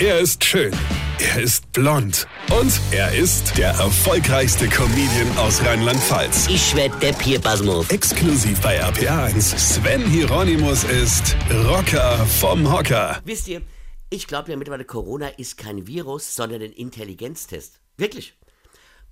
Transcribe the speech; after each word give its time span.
Er 0.00 0.18
ist 0.18 0.42
schön. 0.42 0.72
Er 1.20 1.40
ist 1.40 1.70
blond. 1.72 2.26
Und 2.50 2.80
er 2.90 3.14
ist 3.14 3.56
der 3.56 3.68
erfolgreichste 3.68 4.66
Comedian 4.66 5.38
aus 5.38 5.64
Rheinland-Pfalz. 5.64 6.48
Ich 6.48 6.74
werd 6.74 7.00
der 7.00 7.12
Pierpasmus. 7.12 7.88
Exklusiv 7.90 8.60
bei 8.60 8.82
RPA1. 8.82 9.56
Sven 9.56 10.04
Hieronymus 10.04 10.82
ist 10.82 11.36
Rocker 11.68 12.26
vom 12.26 12.72
Hocker. 12.72 13.22
Wisst 13.24 13.46
ihr, 13.46 13.62
ich 14.10 14.26
glaube 14.26 14.50
ja 14.50 14.56
mittlerweile, 14.56 14.84
Corona 14.84 15.28
ist 15.28 15.58
kein 15.58 15.86
Virus, 15.86 16.34
sondern 16.34 16.60
ein 16.62 16.72
Intelligenztest. 16.72 17.80
Wirklich. 17.96 18.36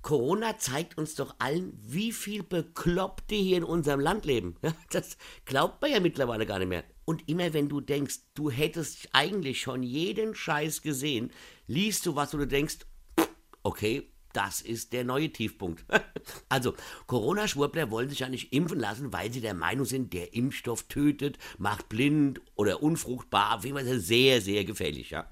Corona 0.01 0.57
zeigt 0.57 0.97
uns 0.97 1.15
doch 1.15 1.33
allen, 1.39 1.79
wie 1.81 2.11
viel 2.11 2.43
Bekloppte 2.43 3.35
hier 3.35 3.55
in 3.55 3.63
unserem 3.63 4.01
Land 4.01 4.25
leben. 4.25 4.57
Das 4.91 5.17
glaubt 5.45 5.81
man 5.81 5.91
ja 5.91 6.01
mittlerweile 6.01 6.45
gar 6.45 6.59
nicht 6.59 6.67
mehr. 6.67 6.83
Und 7.05 7.27
immer 7.27 7.53
wenn 7.53 7.69
du 7.69 7.81
denkst, 7.81 8.19
du 8.33 8.49
hättest 8.49 9.09
eigentlich 9.13 9.61
schon 9.61 9.83
jeden 9.83 10.35
Scheiß 10.35 10.81
gesehen, 10.81 11.31
liest 11.67 12.05
du 12.05 12.15
was 12.15 12.33
und 12.33 12.41
du 12.41 12.47
denkst, 12.47 12.77
okay, 13.63 14.09
das 14.33 14.61
ist 14.61 14.93
der 14.93 15.03
neue 15.03 15.31
Tiefpunkt. 15.31 15.85
also, 16.49 16.73
Corona-Schwurbler 17.07 17.91
wollen 17.91 18.09
sich 18.09 18.19
ja 18.19 18.29
nicht 18.29 18.51
impfen 18.51 18.79
lassen, 18.79 19.13
weil 19.13 19.31
sie 19.31 19.41
der 19.41 19.53
Meinung 19.53 19.85
sind, 19.85 20.11
der 20.13 20.33
Impfstoff 20.33 20.83
tötet, 20.83 21.37
macht 21.57 21.87
blind 21.87 22.41
oder 22.55 22.81
unfruchtbar. 22.81 23.57
Auf 23.57 23.63
jeden 23.63 23.77
Fall 23.77 23.99
sehr, 23.99 24.41
sehr 24.41 24.65
gefährlich, 24.65 25.11
ja. 25.11 25.29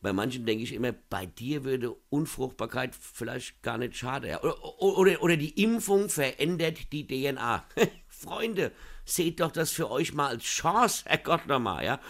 Bei 0.00 0.12
manchen 0.12 0.46
denke 0.46 0.64
ich 0.64 0.72
immer, 0.72 0.92
bei 0.92 1.26
dir 1.26 1.64
würde 1.64 1.94
Unfruchtbarkeit 2.10 2.94
vielleicht 2.94 3.62
gar 3.62 3.78
nicht 3.78 3.96
schaden. 3.96 4.30
Ja. 4.30 4.42
Oder, 4.42 4.80
oder, 4.80 5.22
oder 5.22 5.36
die 5.36 5.62
Impfung 5.62 6.08
verändert 6.08 6.92
die 6.92 7.06
DNA. 7.06 7.64
Freunde, 8.08 8.72
seht 9.04 9.40
doch 9.40 9.50
das 9.50 9.70
für 9.70 9.90
euch 9.90 10.14
mal 10.14 10.28
als 10.28 10.44
Chance, 10.44 11.04
Herrgott 11.06 11.46
nochmal, 11.46 11.84
ja. 11.84 12.00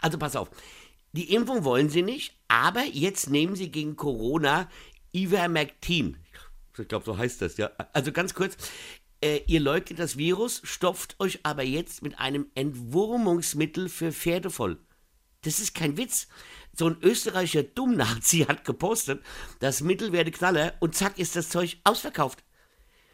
Also 0.00 0.18
pass 0.18 0.36
auf. 0.36 0.50
Die 1.12 1.32
Impfung 1.32 1.64
wollen 1.64 1.90
sie 1.90 2.02
nicht, 2.02 2.34
aber 2.48 2.84
jetzt 2.84 3.30
nehmen 3.30 3.54
sie 3.54 3.70
gegen 3.70 3.96
Corona 3.96 4.68
Ivermectin. 5.14 6.16
Ich 6.76 6.88
glaube, 6.88 7.04
so 7.04 7.16
heißt 7.16 7.40
das, 7.40 7.56
ja. 7.56 7.70
Also 7.92 8.10
ganz 8.10 8.34
kurz, 8.34 8.56
äh, 9.22 9.40
ihr 9.46 9.60
leugnet 9.60 10.00
das 10.00 10.18
Virus, 10.18 10.60
stopft 10.64 11.14
euch 11.20 11.40
aber 11.44 11.62
jetzt 11.62 12.02
mit 12.02 12.18
einem 12.18 12.46
Entwurmungsmittel 12.54 13.88
für 13.88 14.12
Pferde 14.12 14.50
voll. 14.50 14.78
Das 15.44 15.60
ist 15.60 15.74
kein 15.74 15.96
Witz. 15.96 16.26
So 16.76 16.88
ein 16.88 16.96
österreichischer 17.02 17.62
Dummnazi 17.62 18.40
hat 18.48 18.64
gepostet, 18.64 19.22
das 19.60 19.80
Mittel 19.80 20.12
werde 20.12 20.32
Knaller 20.32 20.74
und 20.80 20.96
zack 20.96 21.18
ist 21.18 21.36
das 21.36 21.48
Zeug 21.48 21.78
ausverkauft. 21.84 22.42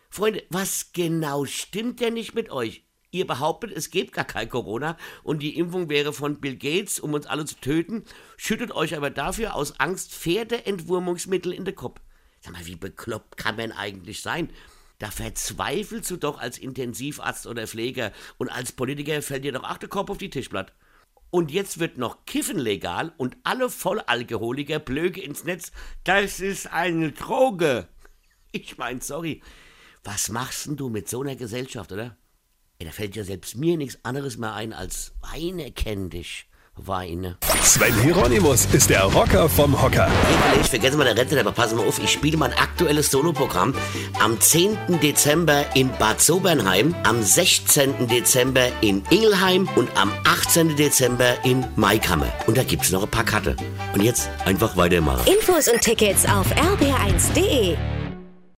Freunde, 0.09 0.43
was 0.49 0.93
genau 0.93 1.45
stimmt 1.45 2.01
denn 2.01 2.15
nicht 2.15 2.35
mit 2.35 2.51
euch? 2.51 2.87
Ihr 3.13 3.27
behauptet, 3.27 3.73
es 3.73 3.91
gibt 3.91 4.13
gar 4.13 4.25
kein 4.25 4.49
Corona 4.49 4.97
und 5.25 5.43
die 5.43 5.59
Impfung 5.59 5.91
wäre 5.91 6.13
von 6.13 6.41
Bill 6.41 6.57
Gates, 6.57 7.01
um 7.01 7.13
uns 7.13 7.27
alle 7.27 7.45
zu 7.45 7.57
töten, 7.57 8.05
schüttet 8.37 8.71
euch 8.71 8.97
aber 8.97 9.11
dafür 9.11 9.55
aus 9.55 9.79
Angst 9.81 10.13
Pferdeentwurmungsmittel 10.15 11.53
in 11.53 11.65
den 11.65 11.75
Kopf. 11.75 12.01
Sag 12.41 12.53
mal, 12.53 12.67
wie 12.67 12.77
bekloppt 12.77 13.37
kann 13.37 13.57
man 13.57 13.73
eigentlich 13.73 14.23
sein? 14.23 14.51
Da 15.01 15.11
verzweifelst 15.11 16.11
du 16.11 16.17
doch 16.17 16.39
als 16.39 16.59
Intensivarzt 16.59 17.47
oder 17.47 17.67
Pfleger 17.67 18.13
und 18.39 18.49
als 18.49 18.73
Politiker 18.73 19.21
fällt 19.23 19.45
dir 19.45 19.53
doch 19.53 19.65
auch 19.65 19.79
der 19.79 19.89
Kopf 19.89 20.11
auf 20.11 20.19
die 20.19 20.31
Tischplatte. 20.31 20.73
Und 21.31 21.53
jetzt 21.53 21.79
wird 21.79 21.97
noch 21.97 22.25
Kiffen 22.27 22.59
legal 22.59 23.13
und 23.17 23.37
alle 23.45 23.71
Vollalkoholiker 23.71 24.81
blöge 24.81 25.23
ins 25.23 25.45
Netz. 25.45 25.71
Das 26.05 26.41
ist 26.41 26.73
eine 26.73 27.13
Droge. 27.13 27.89
Ich 28.53 28.79
mein, 28.79 29.01
sorry. 29.01 29.45
Was 30.03 30.29
machst 30.29 30.67
denn 30.67 30.77
du 30.77 30.89
mit 30.89 31.09
so 31.09 31.21
einer 31.21 31.37
Gesellschaft, 31.37 31.93
oder? 31.93 32.17
Ja, 32.81 32.87
da 32.87 32.91
fällt 32.91 33.15
ja 33.15 33.23
selbst 33.23 33.55
mir 33.55 33.77
nichts 33.77 34.05
anderes 34.05 34.39
mehr 34.39 34.55
ein 34.55 34.73
als 34.73 35.13
Weine 35.21 35.71
kenn 35.71 36.11
dich. 36.11 36.50
Weine. 36.87 37.37
Sven 37.63 37.95
Hieronymus 38.03 38.67
ist 38.73 38.91
der 38.91 39.03
Rocker 39.05 39.49
vom 39.49 39.81
Hocker. 39.81 40.09
Ich 40.61 40.69
vergesse 40.69 40.97
mal 40.97 41.05
der 41.05 41.17
Rente, 41.17 41.39
aber 41.39 41.53
pass 41.53 41.75
mal 41.75 41.87
auf, 41.87 41.99
ich 42.03 42.11
spiele 42.11 42.37
mein 42.37 42.53
aktuelles 42.53 43.11
Soloprogramm 43.11 43.75
am 44.23 44.41
10. 44.41 44.77
Dezember 45.03 45.65
in 45.75 45.91
Bad 45.99 46.21
Sobernheim, 46.21 46.95
am 47.05 47.23
16. 47.23 48.09
Dezember 48.09 48.69
in 48.81 49.03
Ingelheim 49.11 49.69
und 49.77 49.89
am 49.97 50.13
18. 50.25 50.77
Dezember 50.77 51.45
in 51.45 51.65
Maikammer. 51.77 52.33
Und 52.47 52.57
da 52.57 52.63
gibt's 52.63 52.91
noch 52.91 53.03
ein 53.03 53.11
paar 53.11 53.25
Karte. 53.25 53.57
Und 53.95 54.03
jetzt 54.03 54.29
einfach 54.45 54.77
weitermachen. 54.77 55.31
Infos 55.33 55.69
und 55.69 55.81
Tickets 55.81 56.25
auf 56.27 56.47
rb1.de. 56.53 58.00